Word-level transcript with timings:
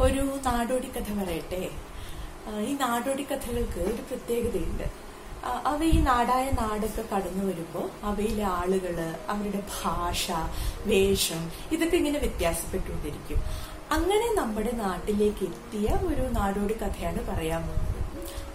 ഒരു 0.00 0.22
നാടോടി 0.46 0.88
കഥ 0.88 1.10
പറയട്ടെ. 1.18 1.60
ഈ 2.68 2.72
നാടോടി 2.80 3.22
കഥകൾക്ക് 3.22 3.80
ഒരു 3.80 4.02
പ്രത്യേകതയുണ്ട്. 4.08 4.86
അവ 5.70 5.84
ഈ 5.84 5.98
നാടായ 6.00 6.44
നാടൊക്കെ 6.50 7.02
കടന്നു 7.02 7.44
വരുമ്പോൾ 7.44 7.86
അവയിലെ 8.06 8.44
ആളുകൾ 8.44 8.96
അവരുടെ 9.28 9.62
ഭാഷ 9.76 10.26
വേഷം 10.90 11.42
ഇതൊക്കെ 11.72 11.96
ഇങ്ങനെ 11.96 12.18
വ്യത്യാസപ്പെട്ടുകൊണ്ടിരിക്കും. 12.18 13.40
അങ്ങനെ 13.92 14.28
നമ്മുടെ 14.40 14.72
നാട്ടിലേക്ക് 14.72 15.44
എത്തിയ 15.50 15.88
ഒരു 16.08 16.24
നാടോടി 16.38 16.74
കഥയാണ് 16.74 17.20
പറയാൻ 17.28 17.62
പോകുന്നത്. 17.66 17.94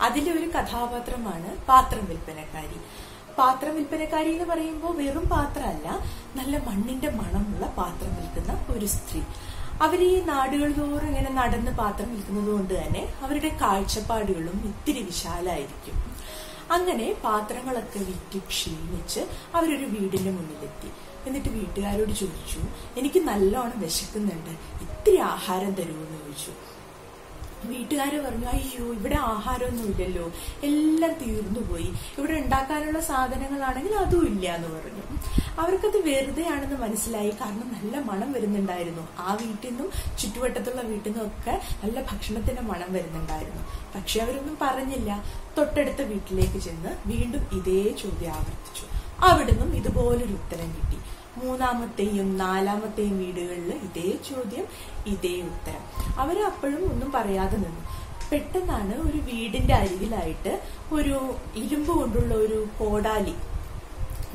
അതിലെ 0.02 0.32
ഒരു 0.32 0.48
കഥാപാത്രമാണ് 0.56 1.50
പാത്രം 1.70 2.06
വിൽപ്പനക്കാരി. 2.06 2.80
പാത്രം 3.38 3.76
വിൽപ്പനക്കാരി 3.76 4.30
എന്ന് 4.30 4.46
പറയുമ്പോൾ 4.46 4.94
വെറും 4.98 5.26
പാത്രമല്ല 5.30 5.88
നല്ല 6.36 6.58
മണ്ണിന്റെ 6.68 7.10
മണമുള്ള 7.10 7.66
പാത്രം 7.80 8.12
വിൽക്കുന്ന 8.16 8.54
ഒരു 8.76 8.86
സ്ത്രീ. 8.86 9.22
അവർ 9.84 10.00
ഈ 10.04 10.22
നാടുകൾ 10.22 10.72
തോറും 10.72 11.08
ഇങ്ങനെ 11.08 11.32
നടന്ന് 11.32 11.72
പാത്രം 11.72 12.10
വിൽക്കുന്നത് 12.12 12.50
കൊണ്ട് 12.50 12.74
തന്നെ 12.82 13.14
അവരുടെ 13.22 13.50
കാഴ്ചപ്പാടുകളും 13.62 14.58
ഇത്തിരി 14.70 15.02
വിശാലായിരിക്കും. 15.04 15.96
അങ്ങനെ 16.72 17.16
പാത്രങ്ങളൊക്കെ 17.24 18.00
വിറ്റ് 18.00 18.40
ക്ഷീണിച്ച് 18.50 19.22
അവരൊരു 19.56 19.86
വീടിന്റെ 19.86 20.32
മുന്നിലെത്തി. 20.32 20.92
എന്നിട്ട് 21.28 21.50
വീട്ടുകാരോട് 21.50 22.14
ചോദിച്ചു 22.22 22.62
എനിക്ക് 22.98 23.20
നല്ലോണം 23.28 23.80
വിശക്കുന്നുണ്ട്. 23.80 24.54
ഇത്തിരി 24.84 25.18
ആഹാരം 25.18 25.74
തരുമെന്ന് 25.76 26.20
ചോദിച്ചു. 26.22 26.54
വീട്ടുകാര് 27.66 28.26
പറഞ്ഞു 28.26 28.46
അയ്യോ 28.46 28.94
ഇവിടെ 28.94 29.16
ആഹാരമൊന്നും 29.16 29.92
ഇല്ലല്ലോ. 29.92 30.32
എല്ലാം 30.64 31.12
തീർന്നു 31.12 31.60
പോയി. 31.60 31.94
ഇവിടെ 32.18 32.32
ഉണ്ടാക്കാനുള്ള 32.32 33.00
സാധനങ്ങളാണെങ്കിൽ 33.00 33.96
അതും 33.96 34.28
ഇല്ല 34.28 34.56
എന്ന് 34.56 34.68
പറഞ്ഞു. 34.68 35.02
അവർക്കത് 35.62 35.98
വെറുതെയാണെന്ന് 35.98 36.76
മനസ്സിലായി. 36.76 37.30
കാരണം 37.30 37.72
നല്ല 37.74 37.98
മണം 37.98 38.32
വരുന്നുണ്ടായിരുന്നു. 38.32 39.08
ആ 39.18 39.34
വീട്ടിൽ 39.34 39.70
നിന്നും 39.70 40.18
ചുറ്റുവട്ടത്തുള്ള 40.20 40.82
വീട്ടിൽ 40.82 41.10
നിന്നും 41.12 41.28
ഒക്കെ 41.28 41.62
നല്ല 41.84 42.02
ഭക്ഷണത്തിന്റെ 42.02 42.62
മണം 42.62 42.94
വരുന്നുണ്ടായിരുന്നു. 42.94 43.62
പക്ഷെ 43.96 44.20
അവരൊന്നും 44.20 44.58
പറഞ്ഞില്ല. 44.62 45.24
തൊട്ടടുത്ത 45.58 46.02
വീട്ടിലേക്ക് 46.02 46.58
ചെന്ന് 46.58 46.90
വീണ്ടും 47.06 47.40
ഇതേ 47.40 47.96
ചോദ്യം 48.04 48.32
ആവർത്തിച്ചു. 48.32 48.86
അവിടുന്നും 49.26 49.76
ഇതുപോലൊരു 49.76 50.34
ഉത്തരം 50.34 50.68
കിട്ടി. 50.68 50.98
മൂന്നാമത്തെയും 51.38 52.38
നാലാമത്തെയും 52.38 53.18
വീടുകളിൽ 53.18 53.72
ഇതേ 53.72 54.18
ചോദ്യം 54.30 54.66
ഇതേ 55.08 55.42
ഉത്തരം. 55.42 55.84
അവർ 56.18 56.44
അപ്പോഴും 56.44 56.92
ഒന്നും 56.92 57.12
പറയാതെ 57.12 57.58
നിന്നു. 57.58 57.82
പെട്ടെന്നാണ് 58.32 58.94
ഒരു 58.96 59.18
വീടിന്റെ 59.18 59.74
അരികിലായിട്ട് 59.74 60.62
ഒരു 60.92 61.36
ഇരുമ്പ് 61.56 61.94
കൊണ്ടുള്ള 61.94 62.34
ഒരു 62.34 62.68
കോടാലി 62.80 63.34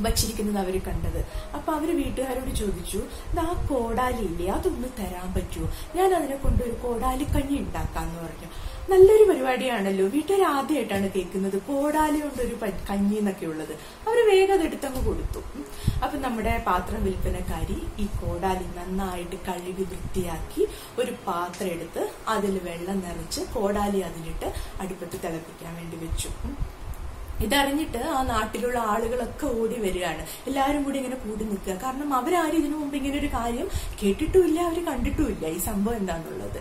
വച്ചിരിക്കുന്നത് 0.05 0.59
അവർ 0.65 0.77
കണ്ടത്. 0.89 1.21
അപ്പൊ 1.57 1.71
അവർ 1.79 1.89
വീട്ടുകാരോട് 2.03 2.53
ചോദിച്ചു 2.63 3.01
ആ 3.45 3.49
കോടാലി 3.71 4.23
ഇല്ലേ 4.31 4.47
അതൊന്ന് 4.57 4.89
തരാൻ 5.01 5.29
പറ്റുമോ 5.37 5.69
ഞാൻ 5.97 6.09
അതിനെ 6.15 6.37
കൊണ്ട് 6.45 6.65
കോടാലി 6.85 7.27
കഞ്ഞി 7.35 7.59
ഉണ്ടാക്കാന്ന് 7.65 8.19
പറഞ്ഞു. 8.25 8.49
നല്ലൊരു 8.91 9.25
പരിപാടിയാണല്ലോ. 9.29 10.05
വീട്ടുകാർ 10.15 10.43
ആദ്യമായിട്ടാണ് 10.57 11.07
കേൾക്കുന്നത് 11.15 11.57
കോടാലി 11.69 12.19
കൊണ്ട് 12.25 12.41
ഒരു 12.47 12.57
കഞ്ഞി 12.91 13.17
എന്നൊക്കെ 13.21 13.47
ഉള്ളത്. 13.53 13.73
അവർ 14.07 14.19
വേഗം 14.29 14.55
അതെടുത്തങ്ങ് 14.57 15.03
കൊടുത്തു. 15.07 15.41
അപ്പൊ 16.05 16.17
നമ്മുടെ 16.27 16.53
പാത്രം 16.69 17.01
വിൽപ്പനക്കാരി 17.07 17.79
ഈ 18.03 18.07
കോടാലി 18.21 18.67
നന്നായിട്ട് 18.79 19.37
കഴുകി 19.49 19.85
വൃത്തിയാക്കി 19.93 20.63
ഒരു 21.03 21.13
പാത്രം 21.27 21.69
എടുത്ത് 21.75 22.05
അതിൽ 22.35 22.55
വെള്ളം 22.69 23.01
നിറച്ച് 23.07 23.43
കോടാലി 23.55 24.01
അതിലിട്ട് 24.11 24.51
അടുപ്പത്ത് 24.85 25.19
തിളപ്പിക്കാൻ 25.25 25.75
വേണ്ടി 25.81 25.99
വെച്ചു. 26.07 26.31
ഇതറിഞ്ഞിട്ട് 27.45 28.01
ആ 28.17 28.19
നാട്ടിലുള്ള 28.33 28.79
ആളുകളൊക്കെ 28.93 29.47
ഓടി 29.61 29.79
വരികയാണ്. 29.85 30.23
എല്ലാവരും 30.49 30.83
കൂടി 30.85 30.99
ഇങ്ങനെ 31.01 31.19
കൂടി 31.25 31.45
നിൽക്കുക. 31.53 31.75
കാരണം 31.85 32.11
അവരാരും 32.19 32.59
ഇതിനു 32.63 32.77
മുമ്പ് 32.83 32.97
ഇങ്ങനെ 33.01 33.17
ഒരു 33.23 33.31
കാര്യം 33.39 33.67
കേട്ടിട്ടുമില്ല 34.03 34.59
അവർ 34.69 34.79
കണ്ടിട്ടുമില്ല 34.91 35.47
ഈ 35.57 35.59
സംഭവം 35.71 35.99
എന്താണെന്നുള്ളത് 36.01 36.61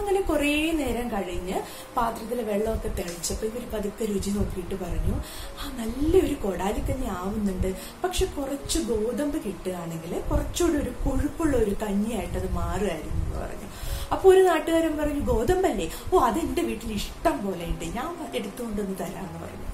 അങ്ങനെ 0.00 0.20
കുറേ 0.20 0.50
നേരം 0.78 1.06
കഴിഞ്ഞ് 1.12 1.58
പാത്രത്തിലെ 1.96 2.42
വെള്ളമൊക്കെ 2.48 2.88
തെളിച്ചപ്പോൾ 2.98 3.46
ഇവർ 3.50 3.62
പതുക്കെ 3.74 4.04
രുചി 4.10 4.30
നോക്കിയിട്ട് 4.34 4.76
പറഞ്ഞു 4.82 5.14
ആ 5.60 5.70
നല്ലൊരു 5.78 6.36
കൊടാലി 6.42 6.82
തന്നെ 6.90 7.08
ആവുന്നുണ്ട്. 7.20 7.70
പക്ഷെ 8.02 8.24
കുറച്ച് 8.36 8.78
ഗോതമ്പ് 8.90 9.38
കിട്ടുകയാണെങ്കിൽ 9.46 10.12
കുറച്ചുകൂടി 10.30 10.76
ഒരു 10.82 10.92
കൊഴുപ്പുള്ള 11.04 11.56
ഒരു 11.64 11.74
കഞ്ഞിയായിട്ട് 11.84 12.36
അത് 12.42 12.48
മാറുമായിരുന്നു 12.60 13.22
എന്ന് 13.22 13.38
പറഞ്ഞു. 13.44 13.70
അപ്പോൾ 14.14 14.28
ഒരു 14.34 14.42
നാട്ടുകാരൻ 14.50 14.92
പറഞ്ഞു 15.00 15.22
ഗോതമ്പല്ലേ? 15.32 15.86
ഓ 16.12 16.20
അതെന്റെ 16.28 16.62
വീട്ടിൽ 16.68 16.92
ഇഷ്ടം 17.00 17.38
പോലെ 17.46 17.64
ഉണ്ട്. 17.72 17.86
ഞാൻ 17.98 18.12
എടുത്തുകൊണ്ടൊന്ന് 18.38 18.96
തരാമെന്ന് 19.02 19.40
പറഞ്ഞു. 19.46 19.66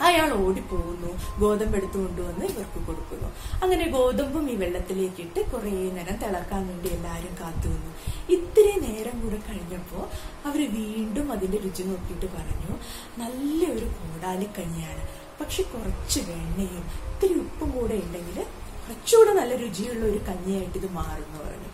അയാൾ 0.00 0.32
ഓടിപ്പോകുന്നു. 0.32 1.10
ഗോതമ്പ് 1.40 1.76
എടുത്തു 1.76 1.98
കൊണ്ടുവന്ന് 1.98 2.44
ഇവർക്ക് 2.44 2.80
കൊടുക്കുന്നു. 2.86 3.28
അങ്ങനെ 3.62 3.84
ഗോതമ്പും 3.86 4.50
ഈ 4.50 4.54
വെള്ളത്തിലേക്ക് 4.54 5.20
ഇട്ട് 5.20 5.40
കുറേ 5.50 5.70
നേരം 5.70 6.16
തിളക്കാൻ 6.16 6.66
വേണ്ടി 6.68 6.88
എല്ലാവരും 6.88 7.34
കാത്തു 7.40 7.68
നിന്നു. 7.68 7.92
ഇത്തിരി 8.30 8.74
നേരം 8.80 9.20
കൂടെ 9.20 9.38
കഴിഞ്ഞപ്പോ 9.48 10.00
അവർ 10.46 10.60
വീണ്ടും 10.70 11.32
അതിന്റെ 11.32 11.58
രുചി 11.58 11.82
നോക്കിയിട്ട് 11.82 12.26
പറഞ്ഞു 12.26 12.74
നല്ലൊരു 13.18 13.86
കോടാലിക്കഞ്ഞിയാണ് 13.98 15.04
പക്ഷെ 15.40 15.62
കുറച്ച് 15.62 16.20
വെണ്ണയും 16.20 16.84
ഇത്തിരി 17.12 17.34
ഉപ്പും 17.34 17.70
കൂടെ 17.70 17.94
ഉണ്ടെങ്കിൽ 17.94 18.38
കുറച്ചുകൂടെ 18.86 19.32
നല്ല 19.32 19.56
രുചിയുള്ള 19.56 20.04
ഒരു 20.06 20.20
കഞ്ഞിയായിട്ട് 20.28 20.78
ഇത് 20.78 20.92
മാറുന്നു 20.92 21.38
പറഞ്ഞു. 21.44 21.70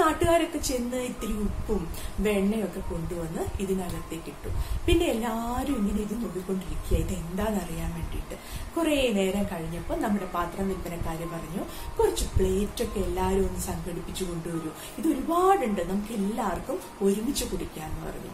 നാട്ടുകാരൊക്കെ 0.00 0.58
ചെന്ന് 0.68 0.98
ഇത്തിരി 1.08 1.34
ഉപ്പും 1.46 1.82
വെണ്ണയൊക്കെ 2.26 2.80
കൊണ്ടുവന്ന് 2.90 3.42
ഇതിനകത്തേക്ക് 3.64 4.30
ഇട്ടു 4.34 4.50
പിന്നെ 4.86 5.06
എല്ലാവരും 5.14 5.76
ഇങ്ങനെ 5.80 6.00
ഇത് 6.06 6.14
നോക്കിക്കൊണ്ടിരിക്കുക 6.22 6.96
ഇത് 7.04 7.12
എന്താണെന്നറിയാൻ 7.12 7.90
വേണ്ടിയിട്ട്. 7.98 8.36
കുറേ 8.76 8.96
നേരം 9.18 9.44
കഴിഞ്ഞപ്പോൾ 9.52 9.96
നമ്മുടെ 10.04 10.28
പാത്രം 10.36 10.68
വിൽപ്പനക്കാർ 10.68 11.20
പറഞ്ഞു 11.34 11.62
കുറച്ച് 11.98 12.24
പ്ലേറ്റൊക്കെ 12.36 13.00
എല്ലാവരും 13.00 13.46
ഒന്ന് 13.48 13.62
സംഘടിപ്പിച്ചു 13.70 14.24
കൊണ്ടുവരൂ. 14.24 14.72
ഇത് 14.98 15.06
ഒരുപാടുണ്ട്. 15.12 15.82
നമുക്ക് 15.92 16.14
എല്ലാവർക്കും 16.22 16.78
ഒരുമിച്ച് 17.08 17.44
കുടിക്കാന്ന് 17.52 18.02
പറഞ്ഞു. 18.06 18.32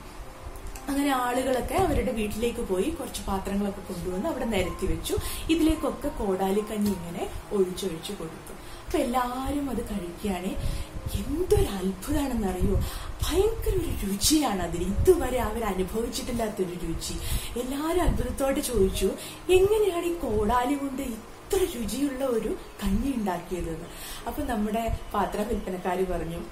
അങ്ങനെ 0.89 1.11
ആളുകളൊക്കെ 1.25 1.77
അവരുടെ 1.87 2.13
വീട്ടിലേക്ക് 2.13 2.63
പോയി 2.71 2.89
കുറച്ച് 2.91 3.23
പാത്രങ്ങളൊക്കെ 3.27 3.83
കൊണ്ടുവന്ന് 3.91 4.29
അവിടെ 4.29 4.45
നിരത്തി 4.45 4.87
വെച്ചു. 4.87 5.15
ഇതിലേക്കൊക്കെ 5.55 6.09
കോടാലിക്കഞ്ഞി 6.21 6.91
ഇങ്ങനെ 6.99 7.25
ഒഴിച്ചൊഴിച്ചു 7.57 8.13
കൊടുത്തു. 8.13 8.55
അപ്പൊ 8.91 9.01
എല്ലാരും 9.07 9.67
അത് 9.73 9.81
കഴിക്കുകയാണ്. 9.89 10.49
എന്തൊരു 11.19 11.69
അത്ഭുതമാണെന്നറിയോ 11.77 12.77
ഭയങ്കര 13.25 13.75
ഒരു 13.83 13.93
രുചിയാണ് 14.03 14.63
അതിന്. 14.65 14.87
ഇതുവരെ 14.95 15.39
അവർ 15.49 15.63
അനുഭവിച്ചിട്ടില്ലാത്തൊരു 15.65 16.75
രുചി. 16.85 17.15
എല്ലാരും 17.63 18.01
അത്ഭുതത്തോടെ 18.07 18.63
ചോദിച്ചു 18.71 19.09
എങ്ങനെയാണ് 19.59 20.07
ഈ 20.11 20.15
കോടാലി 20.25 20.75
കൊണ്ട് 20.75 21.03
ഇത്ര 21.15 21.61
രുചിയുള്ള 21.77 22.23
ഒരു 22.39 22.51
കഞ്ഞി 22.83 23.13
ഉണ്ടാക്കിയതെന്ന് 23.13 23.89
അപ്പൊ 24.29 24.41
നമ്മുടെ 24.43 24.85
പാത്ര 25.15 25.47
വിൽപ്പനക്കാർ 25.51 26.01
പറഞ്ഞു 26.13 26.43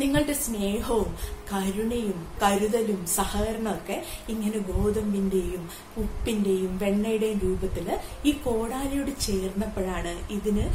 നിങ്ങളുടെ 0.00 0.34
സ്നേഹവും 0.44 1.12
കരുണയും 1.50 2.18
കരുതലും 2.42 3.00
സഹകരണമൊക്കെ 3.18 3.96
ഇങ്ങനെ 4.28 4.58
ഗോതമ്പിന്റെയും 4.70 5.62
ഉപ്പിന്റെയും 5.98 6.74
വെണ്ണയുടെയും 6.78 7.40
രൂപത്തിൽ 7.46 7.88
ഈ 8.24 8.32
കോടാലിയോട് 8.44 9.14
ചേർന്നപ്പോഴാണ് 9.26 10.14
ഇതിന് 10.30 10.66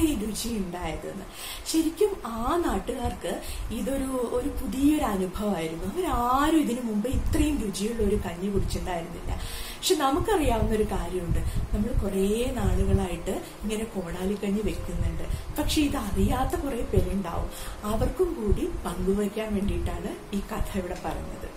രുചി 0.00 0.48
ഉണ്ടായതെന്ന് 0.48 1.24
ശരിക്കും 1.66 2.16
ആ 2.26 2.62
നാട്ടുകാർക്ക് 2.66 3.42
ഇതൊരു 3.70 4.28
ഒരു 4.32 4.48
പുതിയൊരു 4.48 5.04
അനുഭവമായിരുന്നു. 5.04 5.94
അവരാരും 5.94 6.60
ഇതിനു 6.60 6.80
മുമ്പ് 6.80 7.08
ഇത്രയും 7.08 7.58
രുചിയുള്ള 7.58 8.02
ഒരു 8.02 8.16
കഞ്ഞി 8.16 8.48
കുടിച്ചിട്ടുണ്ടായിരുന്നില്ല. 8.48 9.40
പക്ഷെ 9.76 9.94
നമുക്കറിയാവുന്ന 9.94 10.74
ഒരു 10.74 10.82
കാര്യമുണ്ട്. 10.82 11.38
നമ്മൾ 11.74 12.02
കുറേ 12.02 12.52
നാളുകളായിട്ട് 12.54 13.30
ഇങ്ങനെ 13.30 13.84
കോടാലിക്കഞ്ഞി 13.84 14.60
വെക്കുന്നുണ്ട്. 14.60 15.56
പക്ഷെ 15.58 15.80
ഇത് 15.80 15.96
അറിയാത്ത 15.96 16.60
കുറേ 16.60 16.80
പേരുണ്ടാവും. 16.80 17.50
അവർക്കും 17.84 18.34
കൂടി 18.34 18.68
പങ്കുവയ്ക്കാൻ 18.86 19.54
വേണ്ടിയിട്ടാണ് 19.54 20.36
ഈ 20.36 20.40
കഥ 20.40 20.78
ഇവിടെ 20.78 20.98
പറഞ്ഞത്. 21.04 21.51